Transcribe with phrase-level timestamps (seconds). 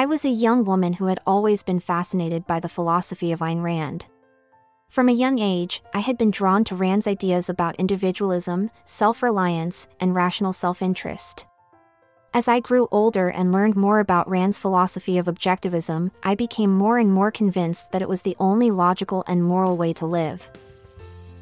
[0.00, 3.62] I was a young woman who had always been fascinated by the philosophy of Ayn
[3.62, 4.06] Rand.
[4.88, 9.88] From a young age, I had been drawn to Rand's ideas about individualism, self reliance,
[10.00, 11.44] and rational self interest.
[12.32, 16.96] As I grew older and learned more about Rand's philosophy of objectivism, I became more
[16.96, 20.48] and more convinced that it was the only logical and moral way to live.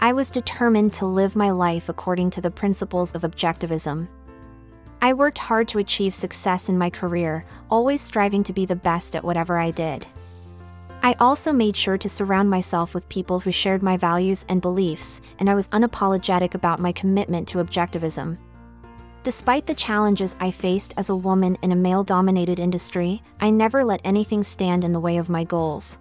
[0.00, 4.08] I was determined to live my life according to the principles of objectivism.
[5.00, 9.14] I worked hard to achieve success in my career, always striving to be the best
[9.14, 10.06] at whatever I did.
[11.02, 15.20] I also made sure to surround myself with people who shared my values and beliefs,
[15.38, 18.38] and I was unapologetic about my commitment to objectivism.
[19.22, 23.84] Despite the challenges I faced as a woman in a male dominated industry, I never
[23.84, 25.98] let anything stand in the way of my goals.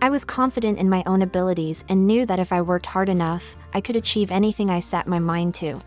[0.00, 3.56] I was confident in my own abilities and knew that if I worked hard enough,
[3.74, 5.82] I could achieve anything I set my mind to.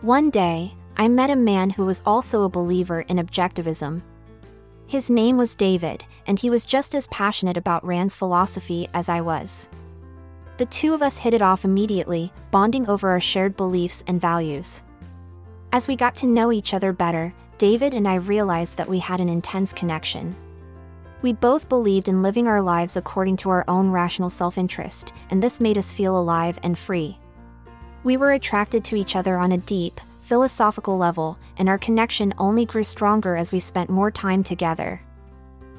[0.00, 4.00] One day, I met a man who was also a believer in objectivism.
[4.86, 9.20] His name was David, and he was just as passionate about Rand's philosophy as I
[9.20, 9.68] was.
[10.56, 14.82] The two of us hit it off immediately, bonding over our shared beliefs and values.
[15.70, 19.20] As we got to know each other better, David and I realized that we had
[19.20, 20.34] an intense connection.
[21.20, 25.42] We both believed in living our lives according to our own rational self interest, and
[25.42, 27.18] this made us feel alive and free.
[28.02, 32.64] We were attracted to each other on a deep, philosophical level, and our connection only
[32.64, 35.00] grew stronger as we spent more time together.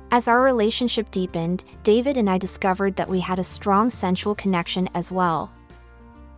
[0.09, 4.88] As our relationship deepened, David and I discovered that we had a strong sensual connection
[4.95, 5.52] as well.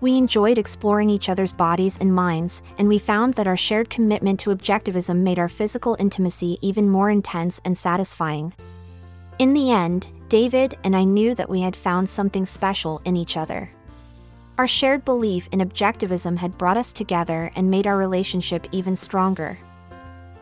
[0.02, 4.39] We enjoyed exploring each other's bodies and minds, and we found that our shared commitment
[4.39, 8.53] to objectivism made our physical intimacy even more intense and satisfying.
[9.37, 13.37] In the end, David and I knew that we had found something special in each
[13.37, 13.69] other.
[14.59, 19.57] Our shared belief in objectivism had brought us together and made our relationship even stronger.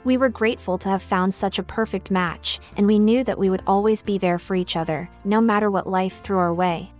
[0.06, 3.52] We were grateful to have found such a perfect match, and we knew that we
[3.52, 6.92] would always be there for each other, no matter what life threw our way.